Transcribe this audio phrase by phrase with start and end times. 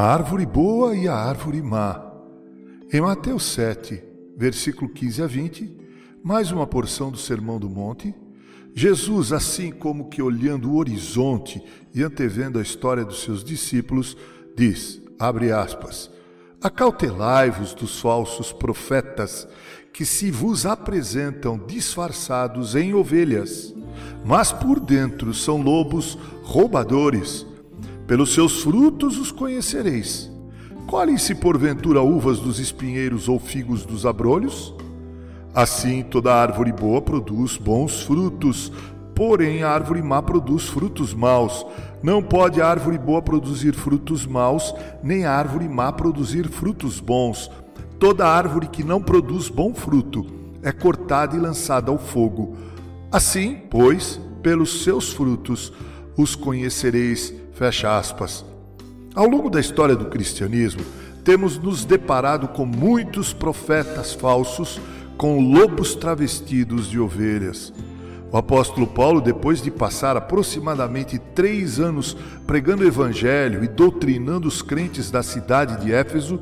[0.00, 2.02] A árvore boa e a árvore má.
[2.90, 4.02] Em Mateus 7,
[4.34, 5.76] versículo 15 a 20,
[6.24, 8.14] mais uma porção do Sermão do Monte,
[8.74, 11.62] Jesus, assim como que olhando o horizonte
[11.94, 14.16] e antevendo a história dos seus discípulos,
[14.56, 16.10] diz, abre aspas,
[16.62, 19.46] Acautelai-vos dos falsos profetas,
[19.92, 23.74] que se vos apresentam disfarçados em ovelhas,
[24.24, 27.49] mas por dentro são lobos roubadores.
[28.10, 30.28] Pelos seus frutos os conhecereis.
[30.88, 34.74] Colhem-se porventura uvas dos espinheiros ou figos dos abrolhos?
[35.54, 38.72] Assim toda árvore boa produz bons frutos,
[39.14, 41.64] porém a árvore má produz frutos maus.
[42.02, 47.48] Não pode a árvore boa produzir frutos maus, nem a árvore má produzir frutos bons.
[48.00, 50.26] Toda árvore que não produz bom fruto
[50.64, 52.56] é cortada e lançada ao fogo.
[53.12, 55.72] Assim, pois, pelos seus frutos
[56.16, 57.39] os conhecereis.
[57.60, 58.42] Fecha aspas.
[59.14, 60.80] Ao longo da história do cristianismo,
[61.22, 64.80] temos nos deparado com muitos profetas falsos,
[65.18, 67.70] com lobos travestidos de ovelhas.
[68.32, 72.16] O apóstolo Paulo, depois de passar aproximadamente três anos
[72.46, 76.40] pregando o evangelho e doutrinando os crentes da cidade de Éfeso,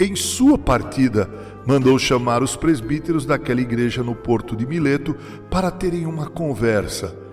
[0.00, 1.28] em sua partida
[1.66, 5.14] mandou chamar os presbíteros daquela igreja no porto de Mileto
[5.50, 7.23] para terem uma conversa.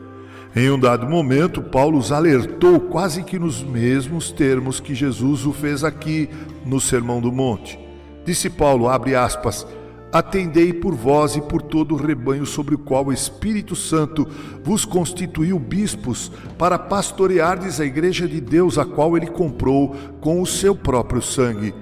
[0.56, 5.54] Em um dado momento, Paulo os alertou quase que nos mesmos termos que Jesus o
[5.54, 6.30] fez aqui
[6.66, 7.80] no Sermão do Monte.
[8.26, 9.66] Disse Paulo, abre aspas,
[10.12, 14.28] Atendei por vós e por todo o rebanho sobre o qual o Espírito Santo
[14.62, 20.46] vos constituiu bispos para pastoreardes a igreja de Deus, a qual ele comprou com o
[20.46, 21.74] seu próprio sangue.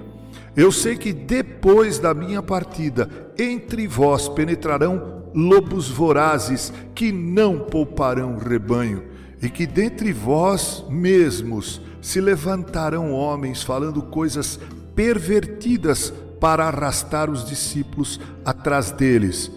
[0.56, 8.36] Eu sei que depois da minha partida, entre vós penetrarão lobos vorazes que não pouparão
[8.36, 9.04] o rebanho,
[9.42, 14.58] e que dentre vós mesmos se levantarão homens falando coisas
[14.94, 19.50] pervertidas para arrastar os discípulos atrás deles.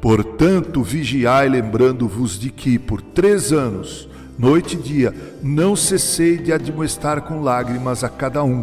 [0.00, 4.08] Portanto, vigiai, lembrando-vos de que, por três anos,
[4.38, 8.62] noite e dia, não cessei de admoestar com lágrimas a cada um.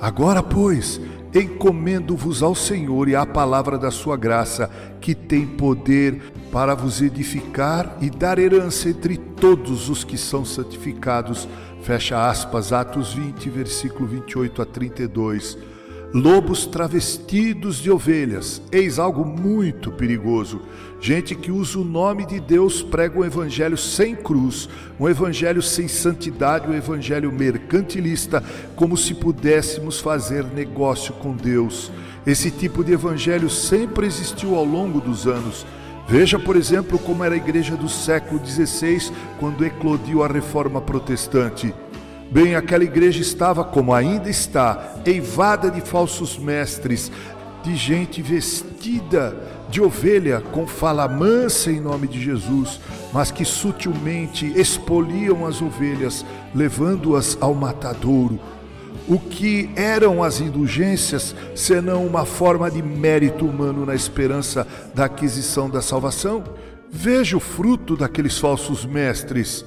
[0.00, 1.00] Agora, pois,
[1.34, 4.70] encomendo-vos ao Senhor e à palavra da sua graça,
[5.00, 11.48] que tem poder para vos edificar e dar herança entre todos os que são santificados.
[11.82, 15.79] Fecha aspas, Atos 20, versículo 28 a 32
[16.12, 18.60] lobos travestidos de ovelhas.
[18.72, 20.60] Eis algo muito perigoso.
[21.00, 24.68] Gente que usa o nome de Deus prega um evangelho sem cruz,
[24.98, 28.42] um evangelho sem santidade, um evangelho mercantilista,
[28.76, 31.90] como se pudéssemos fazer negócio com Deus.
[32.26, 35.64] Esse tipo de evangelho sempre existiu ao longo dos anos.
[36.06, 41.72] Veja, por exemplo, como era a igreja do século XVI quando eclodiu a reforma protestante.
[42.30, 47.10] Bem, aquela igreja estava, como ainda está, eivada de falsos mestres,
[47.64, 49.36] de gente vestida
[49.68, 52.80] de ovelha com fala mansa em nome de Jesus,
[53.12, 56.24] mas que sutilmente expoliam as ovelhas,
[56.54, 58.38] levando-as ao matadouro.
[59.08, 64.64] O que eram as indulgências, senão uma forma de mérito humano na esperança
[64.94, 66.44] da aquisição da salvação?
[66.88, 69.64] Veja o fruto daqueles falsos mestres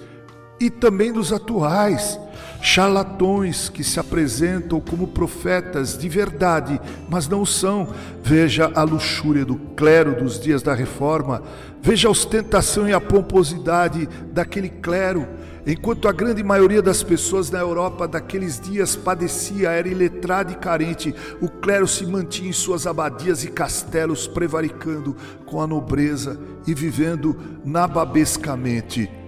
[0.59, 2.19] e também dos atuais
[2.64, 7.90] charlatões que se apresentam como profetas de verdade, mas não são.
[8.24, 11.44] Veja a luxúria do clero dos dias da reforma,
[11.81, 15.28] veja a ostentação e a pomposidade daquele clero.
[15.68, 21.14] Enquanto a grande maioria das pessoas na Europa daqueles dias padecia, era iletrada e carente,
[21.41, 25.16] o clero se mantinha em suas abadias e castelos, prevaricando
[25.46, 29.22] com a nobreza e vivendo nababescamente.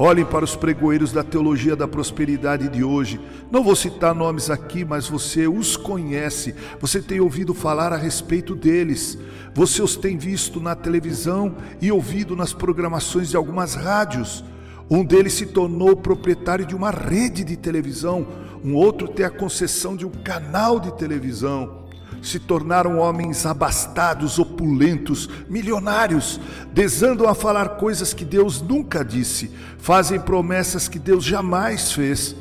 [0.00, 3.20] Olhem para os pregoeiros da teologia da prosperidade de hoje.
[3.50, 8.54] Não vou citar nomes aqui, mas você os conhece, você tem ouvido falar a respeito
[8.54, 9.18] deles,
[9.52, 14.44] você os tem visto na televisão e ouvido nas programações de algumas rádios.
[14.88, 18.24] Um deles se tornou proprietário de uma rede de televisão,
[18.64, 21.87] um outro tem a concessão de um canal de televisão
[22.22, 26.40] se tornaram homens abastados, opulentos, milionários,
[26.72, 32.34] desandam a falar coisas que Deus nunca disse, fazem promessas que Deus jamais fez,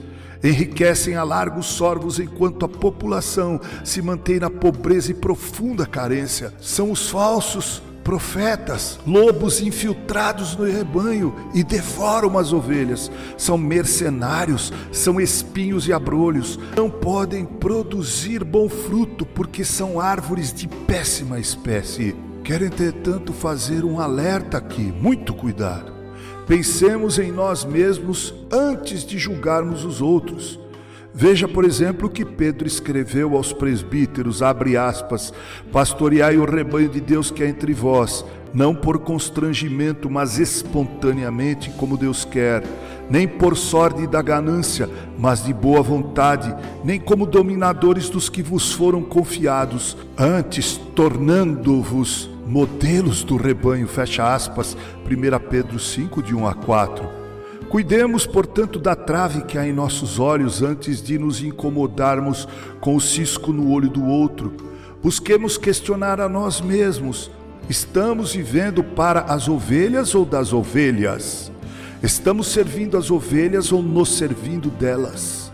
[0.43, 6.53] enriquecem a largos sorvos enquanto a população se mantém na pobreza e profunda carência.
[6.61, 13.11] São os falsos profetas, lobos infiltrados no rebanho e devoram as ovelhas.
[13.37, 16.57] São mercenários, são espinhos e abrolhos.
[16.73, 22.15] Não podem produzir bom fruto porque são árvores de péssima espécie.
[22.45, 25.91] Quero, entretanto, fazer um alerta aqui, muito cuidado.
[26.47, 30.57] Pensemos em nós mesmos antes de julgarmos os outros.
[31.19, 35.33] Veja, por exemplo, o que Pedro escreveu aos presbíteros, abre aspas,
[35.71, 38.23] pastoreai o rebanho de Deus que é entre vós,
[38.53, 42.63] não por constrangimento, mas espontaneamente, como Deus quer,
[43.09, 44.87] nem por sorte da ganância,
[45.17, 53.23] mas de boa vontade, nem como dominadores dos que vos foram confiados, antes tornando-vos modelos
[53.23, 57.16] do rebanho, fecha aspas, 1 Pedro 5, de 1 a 4.
[57.69, 62.47] Cuidemos, portanto, da trave que há em nossos olhos antes de nos incomodarmos
[62.79, 64.53] com o cisco no olho do outro.
[65.03, 67.29] Busquemos questionar a nós mesmos:
[67.69, 71.51] estamos vivendo para as ovelhas ou das ovelhas?
[72.01, 75.51] Estamos servindo as ovelhas ou nos servindo delas?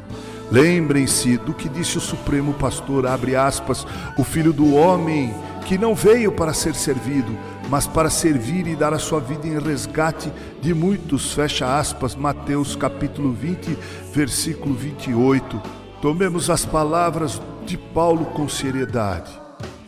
[0.51, 3.87] Lembrem-se do que disse o Supremo Pastor, abre aspas,
[4.19, 5.33] o Filho do Homem,
[5.65, 7.35] que não veio para ser servido,
[7.69, 10.31] mas para servir e dar a sua vida em resgate
[10.61, 11.33] de muitos.
[11.33, 13.77] Fecha aspas, Mateus capítulo 20,
[14.13, 15.61] versículo 28.
[16.01, 19.31] Tomemos as palavras de Paulo com seriedade.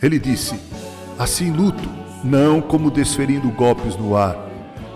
[0.01, 0.60] Ele disse:
[1.18, 1.89] Assim luto,
[2.24, 4.36] não como desferindo golpes no ar,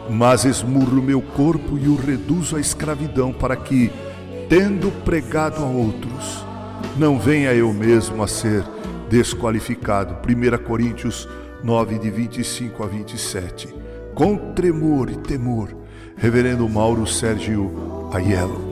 [0.10, 3.92] mas esmurro meu corpo e o reduzo à escravidão, para que,
[4.48, 6.46] tendo pregado a outros,
[6.98, 8.64] não venha eu mesmo a ser
[9.10, 10.18] desqualificado.
[10.28, 11.28] 1 Coríntios
[11.64, 13.74] 9, de 25 a 27.
[14.14, 15.76] Com tremor e temor,
[16.16, 18.69] Reverendo Mauro Sérgio Aiello.